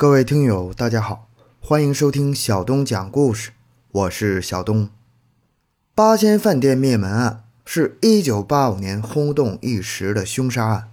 [0.00, 1.28] 各位听友，大家好，
[1.60, 3.50] 欢迎收听小东讲故事，
[3.92, 4.88] 我是小东。
[5.94, 10.88] 八仙饭店灭门案是一九八五年轰动一时的凶杀案，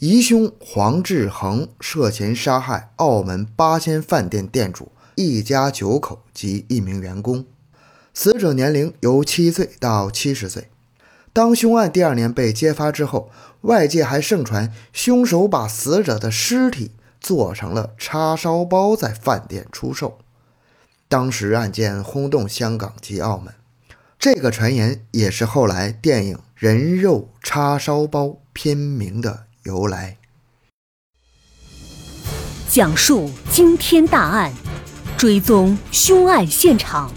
[0.00, 7.44] 疑凶黄志恒涉嫌杀害澳门八仙饭店店主一家九口及一名员工，
[8.12, 10.68] 死者年龄由七岁到七十岁。
[11.32, 13.30] 当凶案第二年被揭发之后，
[13.60, 16.90] 外界还盛传凶手把死者的尸体。
[17.24, 20.18] 做成了叉烧包，在饭店出售。
[21.08, 23.54] 当时案件轰动香港及澳门，
[24.18, 30.18] 这个传言也是后来电影《人肉叉烧包》片名的由来。
[32.68, 34.52] 讲述惊天大案，
[35.16, 37.10] 追踪凶案现场，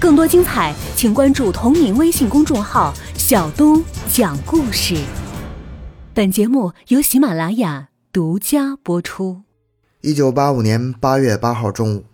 [0.00, 4.96] 更多精彩，请关注同名微信公众号“小东讲故事”。
[6.12, 7.87] 本节目由喜马拉雅。
[8.10, 9.42] 独家播出。
[10.00, 12.04] 一九八五年八月八号中午，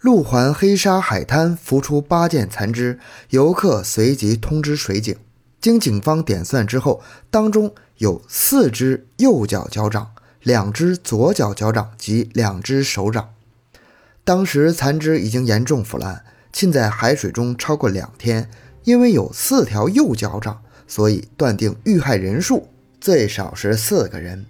[0.00, 2.98] 路环黑沙海滩浮出八件残肢，
[3.30, 5.14] 游客随即通知水警。
[5.60, 10.10] 经警方点算之后，当中有四只右脚脚掌、
[10.42, 13.28] 两只左脚脚掌及两只手掌。
[14.24, 18.50] 当时残肢已经严重腐烂，浸在海水中超过两天。
[18.82, 22.68] 因为有四条右脚掌，所以断定遇害人数
[23.00, 24.46] 最少是四个人。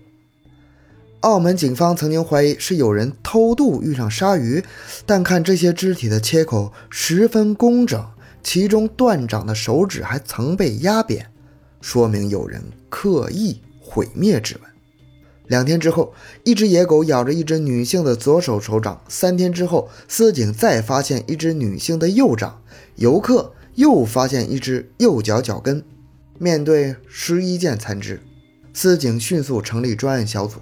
[1.21, 4.63] 澳门警方曾经怀疑是有人偷渡遇上鲨鱼，
[5.05, 8.05] 但看这些肢体的切口十分工整，
[8.43, 11.27] 其中断掌的手指还曾被压扁，
[11.81, 14.71] 说明有人刻意毁灭指纹。
[15.49, 19.01] 两天之后，一只野狗咬着一只女性的左手手掌。
[19.09, 22.63] 三天之后，司警再发现一只女性的右掌，
[22.97, 25.83] 游客又发现一只右脚脚跟。
[26.39, 28.21] 面对十一件残肢，
[28.73, 30.61] 司警迅速成立专案小组。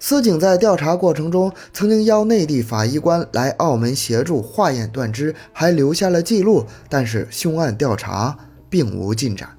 [0.00, 6.64] 司警在调查过程中，曾经邀内地法医官来澳门协助化验断肢，还留下了记录。
[6.88, 8.38] 但是凶案调查
[8.70, 9.56] 并无进展。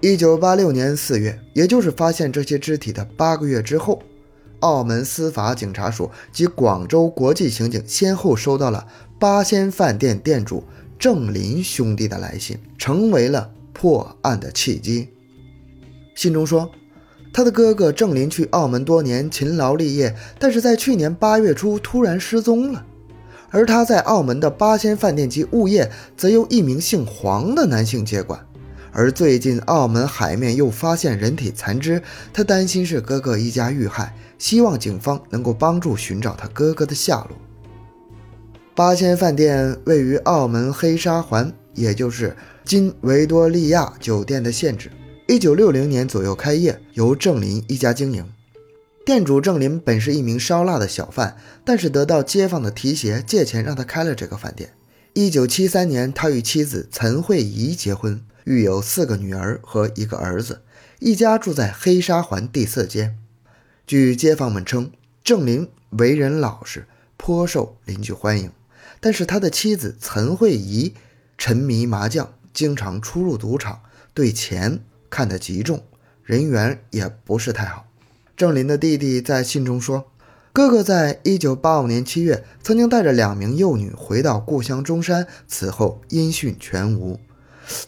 [0.00, 4.02] 一九八六年四月，也就是发现这些肢体的八个月之后，
[4.60, 8.86] 澳门司法警察署及广州国际刑警先后收到了
[9.18, 10.62] 八仙饭店店主
[10.98, 15.08] 郑林兄弟的来信，成为了破案的契机。
[16.14, 16.70] 信中说。
[17.34, 22.86] 他的哥哥郑林去澳门多年，勤劳立业，但是在去年八月初突然失踪了。
[23.50, 28.38] 而他在澳门的八仙饭店及物业，则由一名姓黄的男性接管。
[28.92, 32.00] 而最近澳门海面又发现人体残肢，
[32.32, 37.36] 他担心是哥哥一家遇害，希望警方能够帮助寻找他哥哥的下落。
[38.76, 44.88] 八仙饭店位于澳门黑沙环，也就是今维多利亚酒店的现址。
[45.26, 48.30] 一九六零年左右开业，由郑林一家经营。
[49.06, 54.74] 店主郑林本是一名烧腊的小贩，但是得到街坊的提携，借钱让他开了这个饭店。
[55.14, 60.60] 一九七三年，他与妻子陈慧仪结婚，育有四个女儿和一个儿子，
[60.98, 63.14] 一家住在黑沙环第四街。
[63.86, 64.90] 据街坊们称，
[65.24, 66.86] 郑林为人老实，
[67.16, 68.50] 颇受邻居欢迎。
[69.00, 70.92] 但是他的妻子陈慧仪
[71.38, 73.80] 沉迷麻将，经常出入赌场，
[74.12, 74.80] 对钱。
[75.14, 75.80] 看得极重，
[76.24, 77.86] 人缘也不是太好。
[78.36, 80.10] 郑林的弟弟在信中说，
[80.52, 87.20] 哥哥在一九八五年七月曾经带着两名幼女回到故乡中山，此后音讯全无。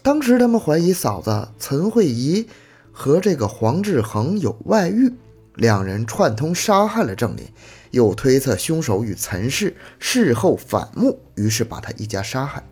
[0.01, 2.47] 当时他们怀疑嫂子陈慧仪
[2.93, 5.11] 和这个黄志恒有外遇，
[5.55, 7.43] 两人串通杀害了郑林，
[7.91, 12.63] 又推测凶手与陈氏事后反目，于是把他一家杀害。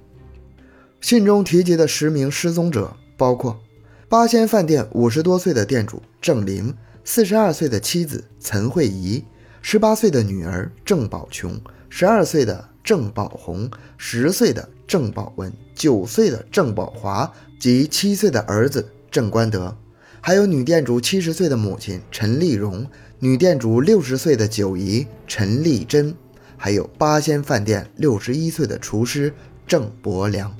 [1.02, 3.60] 信中提及的十名失踪者包括。
[4.08, 6.72] 八仙饭店五十多岁的店主郑林，
[7.04, 9.24] 四十二岁的妻子陈慧仪，
[9.64, 13.68] 十八岁的女儿郑宝琼，十二岁的郑宝红，
[13.98, 19.76] 十岁的郑宝文，九岁的郑宝华及七岁的儿子郑观德，
[20.22, 22.86] 还有女店主七十岁的母亲陈丽蓉，
[23.18, 26.14] 女店主六十岁的九姨陈丽珍，
[26.56, 29.34] 还有八仙饭店六十一岁的厨师
[29.66, 30.56] 郑伯良。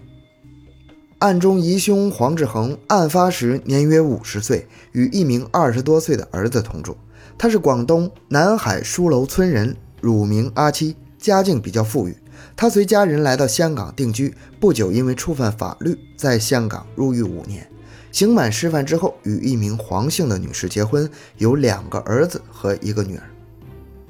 [1.20, 6.98] 案中疑凶黄志恒，案发时年约五十岁，与一名二十多岁的儿子同住。
[7.38, 12.18] 他是广东南海书楼村人，乳名阿七，家境比较富裕。
[12.58, 17.66] 他随家人来到香港定居，不久因为触犯法律，在香港入狱五年。
[18.12, 23.24] 刑满释放之后，与一名黄姓的女士结婚，有两个儿子和一个女儿。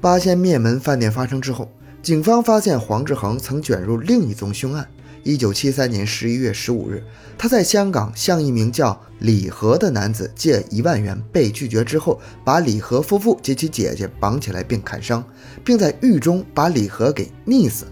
[0.00, 1.70] 八仙灭门饭店发生之后，
[2.02, 4.88] 警方发现黄志恒曾卷入另一宗凶案。
[5.26, 7.02] 一九七三年十一月十五日，
[7.36, 15.24] 他在香港向一名叫李和的男子借一万元，被拒绝之后，把李和夫妇及其姐姐绑起来并砍伤，
[15.64, 17.86] 并在狱中把李和给溺死，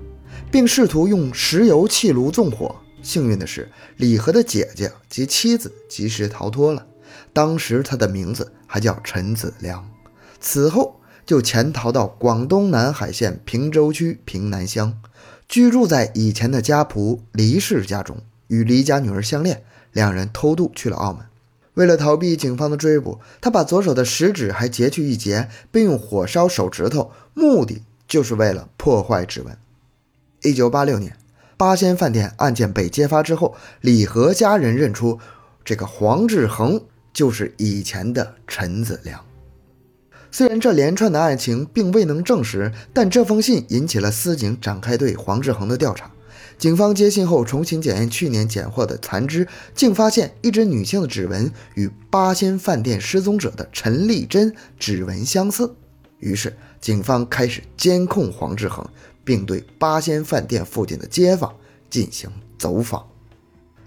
[0.48, 2.76] 并试图用石油气炉纵火。
[3.02, 6.87] 幸运的是，李和的姐姐及妻子及时逃脱了。
[7.32, 9.84] 当时他的名字还叫陈子良。
[10.38, 14.96] 此后就潜逃到广东南海县平洲区平南乡。
[15.49, 18.19] 居住在以前的家仆黎氏家中，
[18.49, 19.62] 与黎家女儿相恋，
[19.93, 21.26] 两人偷渡去了澳门。
[21.75, 29.56] 为了逃避警方的追捕，他把左手的食指还截去一截，并用火烧手指头，目的就是为了破坏指纹。
[30.43, 31.17] 一九八六年，
[31.56, 35.19] 八仙饭店案件被揭发之后，李和家人认出
[35.64, 36.81] 这个黄志恒
[37.12, 39.25] 就是以前的陈子良。
[40.36, 46.10] 虽然这连串的案情并未能证实，但这封信引起了司警展开对黄志恒的调查。
[46.58, 49.46] 警方接信后重新检验去年捡获的残肢，
[49.76, 55.72] 竟发现一只女性的指纹与八仙饭店失踪者的陈丽珍指纹相似。
[56.19, 58.84] 于是，警方开始监控黄志恒，
[59.22, 61.54] 并对八仙饭店附近的街坊
[61.88, 62.28] 进行
[62.58, 63.06] 走访。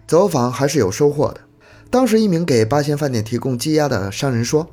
[0.08, 1.42] 走访还是有收获的。
[1.90, 4.70] 当时，一名给八仙饭店提供鸡鸭的商人说。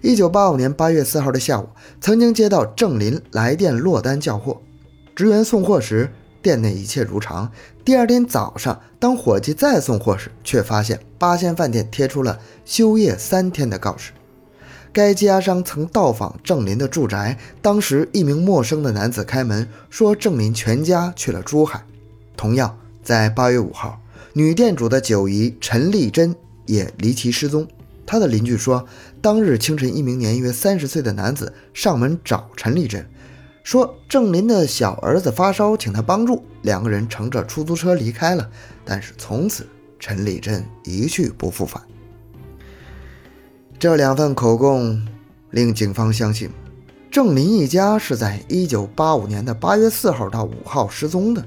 [0.00, 1.68] 一九八五年八月四号的下午，
[2.00, 4.60] 曾经接到郑林来电落单叫货，
[5.16, 7.50] 职员送货时，店内一切如常。
[7.84, 14.12] 第二天早上，当伙计再送货时，却发现八仙饭店贴出了休业三天的告示。
[14.92, 21.84] 该家商曾到访郑林的住宅，当时一名陌生的男子开门说，郑林全家去了珠海。
[22.36, 24.00] 同样在八月五号，
[24.32, 26.36] 女店主的九姨陈丽珍
[26.66, 27.66] 也离奇失踪。
[28.06, 28.86] 她的邻居说，
[29.20, 33.04] 当日清晨，一名年约三十岁的男子上门找陈丽珍，
[33.64, 36.44] 说郑林的小儿子发烧，请他帮助。
[36.62, 38.48] 两个人乘着出租车离开了，
[38.84, 39.66] 但是从此
[39.98, 41.82] 陈丽珍一去不复返。
[43.78, 45.06] 这两份口供
[45.50, 46.50] 令警方相信，
[47.10, 51.44] 郑林一家是在一九八五年的八月四号到五号失踪的。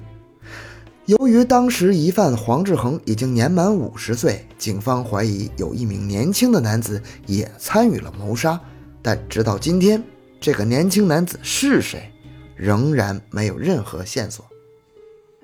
[1.08, 8.60] 由于当时疑犯黄志恒已经年满五十岁，警方怀疑有一名年轻的男子也参与了谋杀，
[9.02, 10.04] 但直到今天，
[10.40, 12.12] 这个年轻男子是谁，
[12.56, 14.46] 仍然没有任何线索。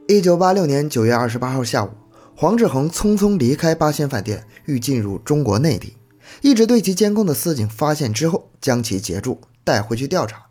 [0.08, 1.90] 一九八六年九月二十八号下午，
[2.36, 5.98] 黄志恒匆匆离开八仙饭店，欲进入中国内地。
[6.42, 10.46] 一直对其监控的司警发现之后，将其截住，带回去调查。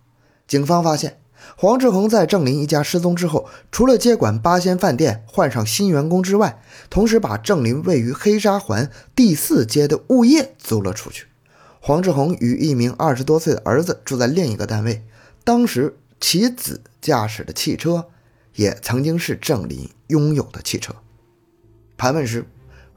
[0.48, 1.18] 警方发现。
[1.54, 6.60] 黄志恒在郑林一家失踪之后，除了接管八仙饭店、换上新员工之外，
[6.90, 11.26] 同时把郑林位于黑沙环第四街的物业租了出去。
[11.80, 15.04] 黄志恒与一名二十多岁的儿子住在另一个单位，
[15.44, 18.06] 当时其子驾驶的汽车
[18.54, 20.94] 也曾经是郑林拥有的汽车。
[21.96, 22.44] 盘问时，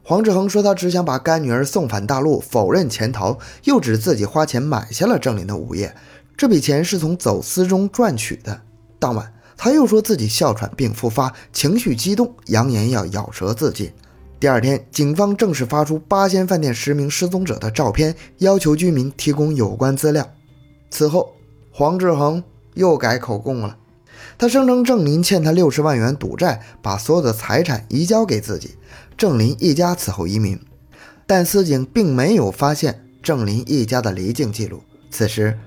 [0.01, 5.95] 黄志恒说他只想把干女儿送返大陆，否认潜逃，又指自己花钱买下了郑林的物业。
[6.39, 8.61] 这笔钱是从走私中赚取的。
[8.97, 13.91] 当晚，他又说自己哮喘病复发，情绪激动，扬言要咬舌自尽。
[14.39, 20.25] 第二天，警方正式发出八仙饭店十名失踪者的照片，要求居民提供有关资料。
[20.89, 21.33] 此后，
[21.73, 22.41] 黄志恒
[22.73, 23.75] 又改口供了。
[24.37, 28.75] 他声称郑林欠他六十万元赌债，把所有的财产移交给自己。
[29.17, 30.57] 郑林一家此后移民，
[31.27, 34.81] 但司警并没有发现郑林一家的离境记录。
[35.11, 35.59] 此时。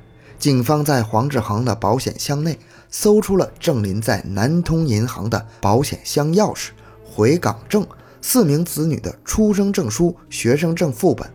[0.43, 2.59] 警方在黄志恒的保险箱内
[2.91, 6.71] 搜出了郑林在南通银行的保险箱钥匙、
[7.05, 7.87] 回港证、
[8.21, 11.31] 四名子女的出生证书、学生证副本。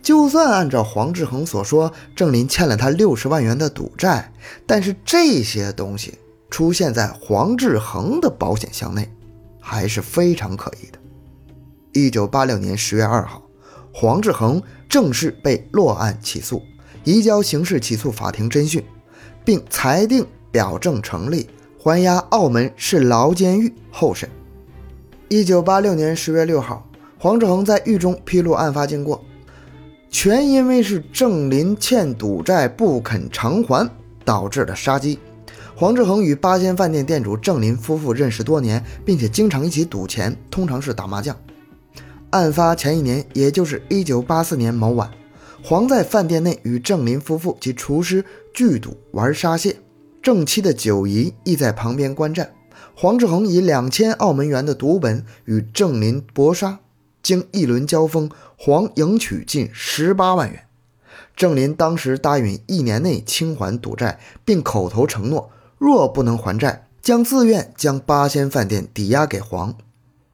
[0.00, 4.32] 就算按照黄志恒所说，郑林欠了他六十万元的赌债，
[4.64, 6.14] 但是这些东西
[6.48, 9.12] 出现在黄志恒的保险箱内，
[9.60, 10.98] 还是非常可疑的。
[11.94, 13.42] 一九八六年十月二号，
[13.92, 16.62] 黄志恒正式被落案起诉。
[17.06, 18.84] 移交刑事起诉法庭侦讯，
[19.44, 21.48] 并裁定表证成立，
[21.78, 24.28] 还押澳门市牢监狱候审。
[25.28, 26.84] 一九八六年十月六号，
[27.16, 29.24] 黄志恒在狱中披露案发经过，
[30.10, 33.88] 全因为是郑林欠赌债不肯偿还
[34.24, 35.20] 导致的杀机。
[35.76, 41.36] 黄志恒与八仙饭店店主郑林夫妇认识多年，并且经常一起赌钱，通常是打麻将。
[42.30, 45.08] 案发前一年，也就是一九八四年某晚。
[45.68, 49.78] 黄在饭店内与郑林夫妇及厨师聚赌玩沙蟹，
[50.22, 52.54] 郑妻的九姨亦在旁边观战。
[52.94, 56.78] 黄志恒以两千澳门元的赌本与郑林搏杀，
[57.20, 60.66] 经一轮交锋，黄赢取近十八万元。
[61.34, 69.76] 郑林当时答应一年内清还赌债，并口头承诺，若不能还债，将自愿将八仙饭店抵押给黄。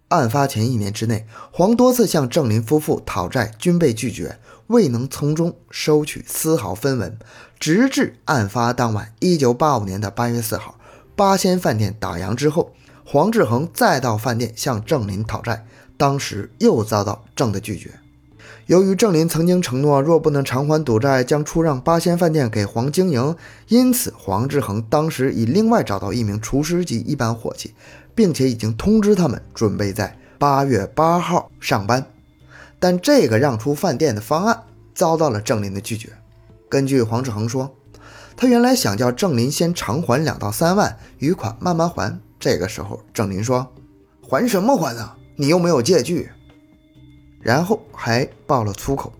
[0.08, 4.38] 案发前一年之内，黄多次向郑林夫妇讨债，均被拒绝，
[4.72, 7.16] 未能从中收取丝毫分文。
[7.60, 10.78] 直至案发当晚，一九八五年的八月四号，
[11.14, 12.72] 八仙饭店打烊之后，
[13.04, 15.64] 黄志恒再到饭店向郑林讨债，
[15.96, 17.92] 当时又遭到郑的拒绝。
[18.66, 23.36] 由于郑林曾经承诺，若不能偿还赌债，将出让八仙饭店给黄经营，
[23.68, 27.74] 因此黄志恒当时已另外找到一名厨师级一班伙计，
[28.14, 32.06] 并且已经通知他们准备在八月八号上班。
[32.82, 36.08] 但这个让出饭店的方案遭到了郑林的拒绝。
[36.68, 37.76] 根据黄志恒说，
[38.36, 42.18] 他原来想叫郑林先偿还两到三万余款，慢慢还。
[42.40, 43.72] 这个时候，郑林说
[44.20, 45.16] ：“还什么还啊？
[45.36, 46.30] 你又没有借据。”
[47.40, 49.12] 然后还爆了粗口，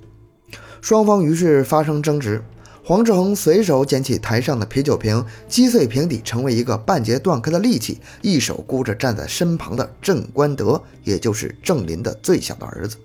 [0.80, 2.42] 双方于是发生争执。
[2.84, 12.96] 黄志恒随手捡起台上的啤酒瓶，击碎瓶底，成为一个半截断开的利器，一手箍着站在身旁的郑关德，也就是郑林的最小的儿子，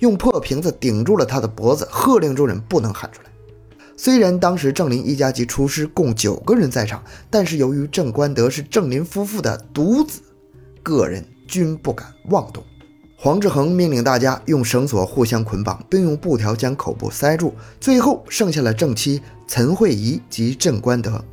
[0.00, 3.30] 用破瓶子顶住了他的脖子，喝令众人不能喊出来。
[3.96, 10.20] 虽然当时郑林一家及厨师共九个人在场，但是由于郑官德是郑林夫妇的独子，
[10.82, 12.62] 个人均不敢妄动。
[13.16, 17.54] 黄志恒命令大家用绳索互相捆绑，并用布条将口部塞住。
[17.80, 21.24] 最后剩下了郑妻陈慧仪及郑官德。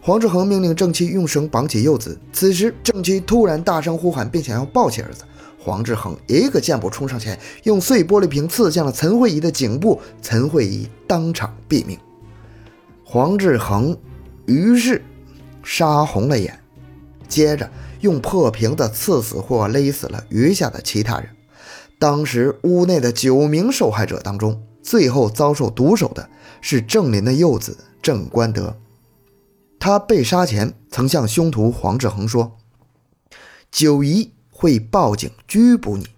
[0.00, 2.18] 黄志恒命令郑妻用绳绑起幼子。
[2.32, 5.24] 此时，郑妻突然大声呼喊，并想要抱起儿子。
[5.68, 11.98] 黄志恒一个箭步冲上前，用碎玻璃瓶刺向了陈慧仪的颈部，陈慧仪当场毙命。
[13.04, 13.94] 黄志恒
[14.46, 15.04] 于是
[15.62, 16.58] 杀红了眼，
[17.28, 17.70] 接着。
[18.00, 21.30] 用破瓶子刺死或勒死了余下的其他人。
[21.98, 28.76] 当时屋内的九名受害者当中，最后遭受毒手的是郑林的幼子郑观德。
[29.80, 32.56] 他被杀前曾向凶徒黄志恒说
[33.72, 36.08] ：“九姨会报警拘捕你。”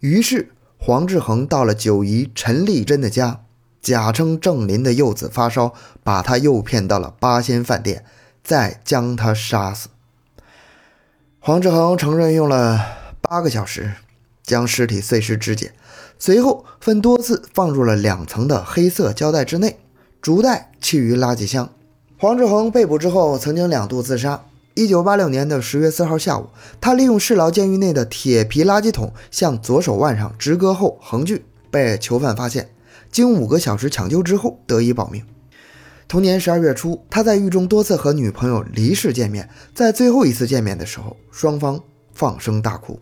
[0.00, 3.42] 于是黄志恒到了九姨陈丽珍的家，
[3.80, 5.72] 假称郑林的幼子发烧，
[6.02, 8.04] 把他诱骗到了八仙饭店，
[8.42, 9.88] 再将他杀死。
[11.38, 12.84] 黄志恒承认用了
[13.20, 13.92] 八个小时
[14.42, 15.72] 将尸体碎尸肢解，
[16.18, 19.78] 随后分多次放入了两层的黑色胶带之内，
[20.20, 21.70] 逐袋弃于垃圾箱。
[22.18, 24.42] 黄志恒被捕之后，曾经两度自杀。
[24.74, 26.48] 一九八六年的十月四号下午，
[26.80, 32.70] 他利用市牢监狱内的铁皮垃圾桶向左手腕上直割后横锯，被囚犯发现，
[33.10, 35.24] 经五个小时抢救之后得以保命。
[36.06, 41.80] 同年十二月初，他在狱中多次和女朋友离世见面，在最后一次见面的时候，双方
[42.12, 43.00] 放声大哭。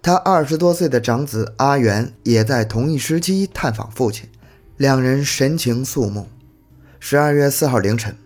[0.00, 4.28] 他二十多岁的长子阿元也在同一时期探访父亲，
[4.76, 6.26] 两人神情肃穆。
[6.98, 8.16] 十二月四号凌晨，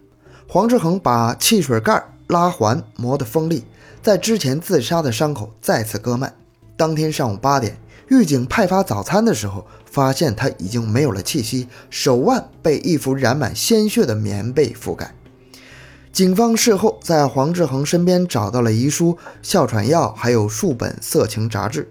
[0.49, 3.65] 黄志恒把汽水盖拉环磨得锋利，
[4.03, 6.33] 在之前自杀的伤口再次割脉。
[6.77, 7.79] 当天上午八点。
[8.09, 15.13] 狱警派发早餐的时候，发现他已经没有了气息，手腕被一幅染满鲜血的棉被覆盖。
[16.13, 21.91] 警方事后在黄志恒身边找到了遗书、哮喘药，还有数本色情杂志。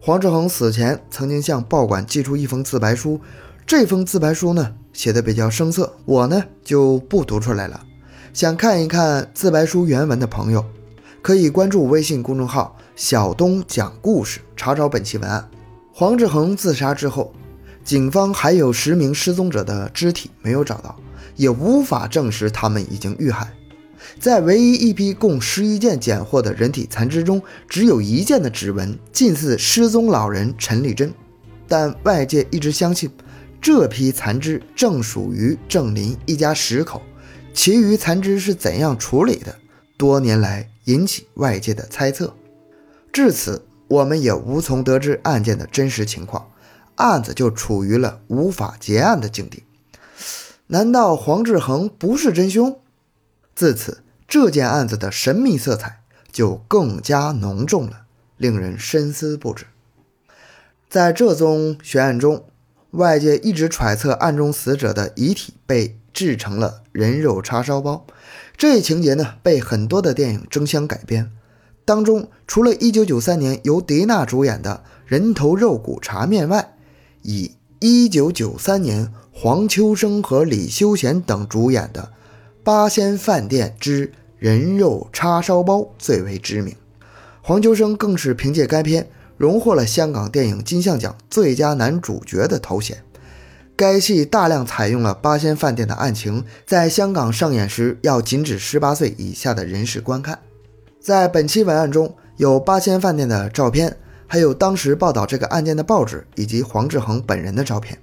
[0.00, 3.20] 黄志恒死前曾经向报馆寄出一封自白书，
[3.66, 7.84] 这封自白书呢写的比较生涩，我呢就不读出来了。
[8.32, 10.64] 想看一看自白书原文的朋友，
[11.20, 12.76] 可以关注微信公众号。
[12.94, 15.48] 小东讲故事，查找本期文案。
[15.92, 17.32] 黄志恒自杀之后，
[17.82, 20.94] 警方还有十名失踪者的肢体没有找到，
[21.34, 23.52] 也无法证实他们已经遇害。
[24.20, 31.12] 在唯一一批共十一件检获的人体残肢中，只有一件的指纹近似失踪老人陈丽珍，
[31.66, 33.10] 但外界一直相信
[33.60, 37.02] 这批残肢正属于郑林一家十口。
[37.62, 39.56] 其余残肢是怎样处理的？
[39.98, 42.34] 多年来引起外界的猜测。
[43.12, 46.50] 至此，我们也无从得知案件的真实情况，
[46.94, 49.64] 案子就处于了无法结案的境地。
[50.68, 52.80] 难道黄志恒不是真凶？
[53.54, 56.00] 自此，这件案子的神秘色彩
[56.32, 58.06] 就更加浓重了，
[58.38, 59.66] 令人深思不止。
[60.88, 62.46] 在这宗悬案中，
[62.92, 68.06] 外界一直揣测案中死者的遗体被制成了人肉叉烧包，
[68.56, 71.30] 这一情节呢，被很多的电影争相改编。
[71.84, 76.76] 当中，除了1993年由迪娜主演的《人头肉骨茶面》外，
[77.22, 82.02] 以1993年黄秋生和李修贤等主演的
[82.62, 86.76] 《八仙饭店之人肉叉烧包》最为知名。
[87.42, 93.02] 黄秋生更是凭借该片荣获了香港电影金像奖最佳男主角的头衔。
[93.80, 100.38] 该戏大量采用了八仙饭店的案情，在香港上演时要禁止18岁以下的人士观看。
[101.00, 103.96] 在本期文案中，有八仙饭店的照片，
[104.26, 107.98] 还有当时报道这个案件的报纸以及黄志恒本人的照片。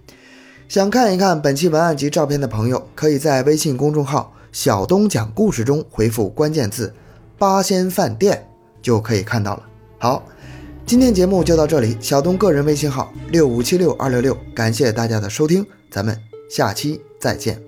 [0.67, 6.91] 想看一看本期文案及照片的朋友，可以在微信公众号“小东讲故事”中回复关键字
[7.37, 8.47] “八仙饭店”，
[8.81, 9.63] 就可以看到了。
[9.99, 10.23] 好，
[10.87, 11.97] 今天节目就到这里。
[11.99, 16.17] 小东个人微信号六五七六二六六，感谢大家的收听，咱们
[16.49, 17.66] 下期再见。